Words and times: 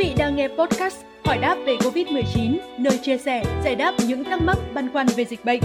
vị 0.00 0.14
đang 0.18 0.36
nghe 0.36 0.48
podcast 0.48 0.96
Hỏi 1.24 1.38
đáp 1.38 1.56
về 1.66 1.76
Covid-19, 1.76 2.56
nơi 2.78 2.98
chia 3.02 3.18
sẻ, 3.18 3.44
giải 3.64 3.74
đáp 3.76 3.94
những 4.06 4.24
thắc 4.24 4.42
mắc 4.42 4.58
băn 4.74 4.92
khoăn 4.92 5.06
về 5.16 5.24
dịch 5.24 5.44
bệnh. 5.44 5.60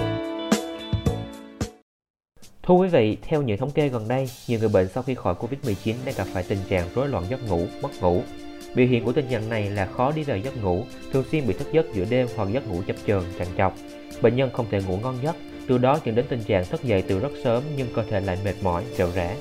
Thưa 2.63 2.73
quý 2.73 2.88
vị, 2.88 3.18
theo 3.21 3.41
những 3.41 3.57
thống 3.57 3.71
kê 3.71 3.89
gần 3.89 4.07
đây, 4.07 4.29
nhiều 4.48 4.59
người 4.59 4.70
bệnh 4.70 4.88
sau 4.88 5.04
khi 5.04 5.16
khỏi 5.16 5.36
Covid-19 5.36 5.93
đang 6.05 6.16
gặp 6.18 6.27
phải 6.34 6.43
tình 6.43 6.57
trạng 6.70 6.89
rối 6.95 7.07
loạn 7.07 7.23
giấc 7.29 7.50
ngủ, 7.50 7.68
mất 7.82 8.02
ngủ. 8.02 8.21
Biểu 8.75 8.88
hiện 8.88 9.05
của 9.05 9.11
tình 9.11 9.25
trạng 9.29 9.50
này 9.50 9.70
là 9.70 9.86
khó 9.86 10.11
đi 10.11 10.23
vào 10.23 10.38
giấc 10.38 10.63
ngủ, 10.63 10.86
thường 11.11 11.23
xuyên 11.31 11.47
bị 11.47 11.54
thức 11.54 11.67
giấc 11.71 11.86
giữa 11.93 12.05
đêm 12.09 12.27
hoặc 12.36 12.49
giấc 12.52 12.67
ngủ 12.67 12.81
chập 12.88 12.95
chờn, 13.07 13.23
trằn 13.39 13.47
trọc. 13.57 13.73
Bệnh 14.21 14.36
nhân 14.36 14.49
không 14.54 14.65
thể 14.71 14.81
ngủ 14.88 14.97
ngon 14.97 15.17
giấc, 15.23 15.36
từ 15.67 15.77
đó 15.77 15.99
dẫn 16.05 16.15
đến 16.15 16.25
tình 16.29 16.43
trạng 16.43 16.65
thức 16.65 16.83
dậy 16.83 17.04
từ 17.07 17.20
rất 17.20 17.31
sớm 17.43 17.63
nhưng 17.77 17.88
cơ 17.95 18.04
thể 18.09 18.20
lại 18.20 18.38
mệt 18.45 18.55
mỏi, 18.63 18.83
rệu 18.97 19.11
rã. 19.15 19.36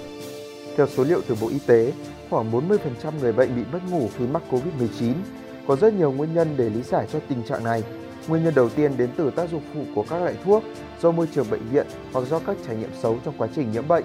Theo 0.76 0.86
số 0.86 1.04
liệu 1.04 1.20
từ 1.28 1.36
Bộ 1.40 1.48
Y 1.48 1.58
tế, 1.66 1.92
khoảng 2.30 2.52
40% 2.52 2.68
người 3.20 3.32
bệnh 3.32 3.56
bị 3.56 3.62
mất 3.72 3.78
ngủ 3.90 4.08
khi 4.18 4.26
mắc 4.26 4.42
COVID-19. 4.50 5.12
Có 5.66 5.76
rất 5.76 5.94
nhiều 5.94 6.12
nguyên 6.12 6.34
nhân 6.34 6.54
để 6.56 6.70
lý 6.70 6.82
giải 6.82 7.06
cho 7.12 7.18
tình 7.28 7.42
trạng 7.42 7.64
này. 7.64 7.82
Nguyên 8.28 8.44
nhân 8.44 8.54
đầu 8.54 8.68
tiên 8.68 8.92
đến 8.96 9.10
từ 9.16 9.30
tác 9.30 9.50
dụng 9.50 9.62
phụ 9.74 9.80
của 9.94 10.04
các 10.10 10.18
loại 10.18 10.34
thuốc, 10.44 10.62
do 11.02 11.10
môi 11.10 11.28
trường 11.34 11.50
bệnh 11.50 11.68
viện 11.72 11.86
hoặc 12.12 12.28
do 12.30 12.38
các 12.38 12.56
trải 12.66 12.76
nghiệm 12.76 12.90
xấu 13.02 13.18
trong 13.24 13.34
quá 13.38 13.48
trình 13.54 13.72
nhiễm 13.72 13.88
bệnh. 13.88 14.04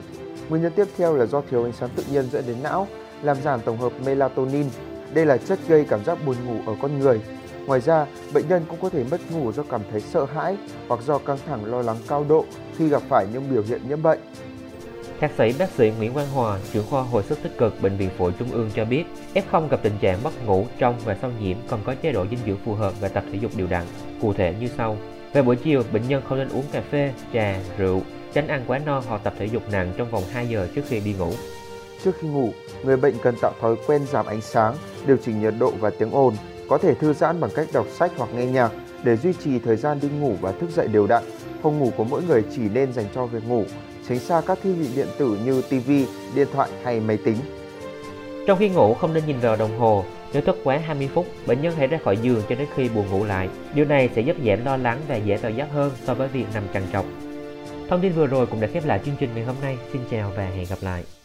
Nguyên 0.50 0.62
nhân 0.62 0.72
tiếp 0.76 0.88
theo 0.98 1.16
là 1.16 1.26
do 1.26 1.42
thiếu 1.50 1.64
ánh 1.64 1.74
sáng 1.80 1.90
tự 1.96 2.04
nhiên 2.12 2.30
dẫn 2.32 2.44
đến 2.48 2.58
não, 2.64 2.88
làm 3.24 3.42
giảm 3.42 3.60
tổng 3.62 3.78
hợp 3.78 3.94
melatonin. 4.06 4.66
Đây 5.14 5.26
là 5.26 5.38
chất 5.38 5.60
gây 5.68 5.86
cảm 5.90 6.06
giác 6.06 6.26
buồn 6.26 6.36
ngủ 6.46 6.56
ở 6.66 6.76
con 6.82 7.00
người. 7.00 7.22
Ngoài 7.66 7.82
ra, 7.82 8.06
bệnh 8.34 8.48
nhân 8.48 8.66
cũng 8.70 8.80
có 8.82 8.90
thể 8.90 9.04
mất 9.12 9.22
ngủ 9.32 9.52
do 9.52 9.64
cảm 9.64 9.82
thấy 9.92 10.02
sợ 10.02 10.26
hãi 10.26 10.58
hoặc 10.88 11.00
do 11.04 11.18
căng 11.18 11.38
thẳng 11.48 11.66
lo 11.66 11.82
lắng 11.82 11.98
cao 12.08 12.26
độ 12.30 12.46
khi 12.78 12.90
gặp 12.90 13.02
phải 13.10 13.28
những 13.34 13.44
biểu 13.52 13.64
hiện 13.64 13.82
nhiễm 13.90 14.02
bệnh. 14.02 14.20
Thạc 15.20 15.32
sĩ 15.38 15.54
bác 15.60 15.70
sĩ 15.70 15.92
Nguyễn 15.98 16.14
Quang 16.14 16.30
Hòa, 16.30 16.60
trưởng 16.74 16.86
khoa 16.90 17.02
hồi 17.02 17.24
sức 17.24 17.44
tích 17.44 17.58
cực 17.58 17.82
Bệnh 17.82 17.98
viện 17.98 18.10
Phổi 18.18 18.32
Trung 18.40 18.52
ương 18.52 18.70
cho 18.76 18.86
biết, 18.86 19.04
F0 19.34 19.68
gặp 19.68 19.80
tình 19.84 19.98
trạng 20.00 20.24
mất 20.24 20.46
ngủ 20.46 20.66
trong 20.78 20.96
và 21.06 21.18
sau 21.22 21.32
nhiễm 21.42 21.58
cần 21.70 21.80
có 21.86 21.96
chế 22.02 22.12
độ 22.12 22.26
dinh 22.30 22.40
dưỡng 22.46 22.58
phù 22.66 22.74
hợp 22.74 22.94
và 23.00 23.08
tập 23.08 23.24
thể 23.32 23.40
dục 23.42 23.52
đều 23.56 23.68
đặn. 23.68 23.84
Cụ 24.22 24.34
thể 24.34 24.54
như 24.60 24.68
sau. 24.78 24.98
Về 25.34 25.42
buổi 25.42 25.56
chiều, 25.56 25.84
bệnh 25.94 26.08
nhân 26.08 26.22
không 26.30 26.38
nên 26.38 26.50
uống 26.50 26.64
cà 26.72 26.82
phê, 26.92 27.14
trà, 27.34 27.60
rượu, 27.78 28.02
tránh 28.34 28.48
ăn 28.48 28.64
quá 28.68 28.80
no 28.86 29.02
hoặc 29.08 29.22
tập 29.24 29.34
thể 29.40 29.46
dục 29.46 29.64
nặng 29.72 29.94
trong 29.98 30.12
vòng 30.12 30.24
2 30.32 30.48
giờ 30.48 30.68
trước 30.76 30.82
khi 30.88 31.00
đi 31.00 31.14
ngủ. 31.14 31.32
Trước 32.04 32.16
khi 32.20 32.28
ngủ, 32.28 32.50
người 32.84 32.98
bệnh 32.98 33.16
cần 33.24 33.36
tạo 33.42 33.54
thói 33.62 33.76
quen 33.88 34.02
giảm 34.12 34.26
ánh 34.26 34.42
sáng, 34.42 34.76
điều 35.06 35.18
chỉnh 35.18 35.42
nhiệt 35.42 35.54
độ 35.60 35.72
và 35.80 35.90
tiếng 36.00 36.12
ồn, 36.12 36.36
có 36.70 36.78
thể 36.78 36.94
thư 36.94 37.14
giãn 37.14 37.40
bằng 37.40 37.52
cách 37.56 37.68
đọc 37.74 37.88
sách 37.90 38.12
hoặc 38.18 38.30
nghe 38.34 38.46
nhạc 38.46 38.72
để 39.04 39.18
duy 39.18 39.34
trì 39.34 39.60
thời 39.60 39.76
gian 39.76 40.00
đi 40.02 40.08
ngủ 40.20 40.36
và 40.42 40.52
thức 40.52 40.70
dậy 40.70 40.88
đều 40.88 41.08
đặn. 41.08 41.24
Phòng 41.62 41.80
ngủ 41.80 41.92
của 41.98 42.04
mỗi 42.04 42.24
người 42.24 42.44
chỉ 42.56 42.62
nên 42.74 42.94
dành 42.94 43.06
cho 43.16 43.26
việc 43.26 43.48
ngủ, 43.48 43.64
tránh 44.10 44.20
xa 44.20 44.42
các 44.46 44.60
thiết 44.64 44.74
bị 44.80 44.88
điện 44.96 45.08
tử 45.18 45.38
như 45.46 45.62
TV, 45.62 45.92
điện 46.36 46.48
thoại 46.54 46.70
hay 46.84 47.00
máy 47.00 47.18
tính. 47.26 47.38
Trong 48.48 48.60
khi 48.60 48.70
ngủ 48.70 48.94
không 48.94 49.14
nên 49.14 49.26
nhìn 49.26 49.40
vào 49.40 49.56
đồng 49.56 49.80
hồ, 49.80 50.06
nếu 50.34 50.42
thức 50.42 50.58
quá 50.64 50.78
20 50.78 51.10
phút, 51.14 51.26
bệnh 51.48 51.62
nhân 51.62 51.74
hãy 51.78 51.88
ra 51.88 52.00
khỏi 52.04 52.18
giường 52.18 52.42
cho 52.50 52.56
đến 52.56 52.68
khi 52.76 52.90
buồn 52.90 53.06
ngủ 53.12 53.24
lại. 53.24 53.50
Điều 53.74 53.86
này 53.86 54.10
sẽ 54.16 54.22
giúp 54.22 54.36
giảm 54.46 54.66
lo 54.66 54.78
lắng 54.78 55.02
và 55.08 55.16
dễ 55.16 55.38
vào 55.38 55.52
giấc 55.52 55.68
hơn 55.72 55.92
so 56.04 56.14
với 56.14 56.28
việc 56.28 56.46
nằm 56.54 56.64
trằn 56.74 56.84
trọc. 56.94 57.06
Thông 57.90 58.02
tin 58.02 58.12
vừa 58.12 58.28
rồi 58.28 58.46
cũng 58.46 58.62
đã 58.62 58.68
khép 58.74 58.86
lại 58.86 59.00
chương 59.06 59.16
trình 59.20 59.30
ngày 59.36 59.44
hôm 59.44 59.56
nay. 59.62 59.78
Xin 59.94 60.02
chào 60.12 60.32
và 60.36 60.46
hẹn 60.46 60.66
gặp 60.70 60.78
lại. 60.82 61.19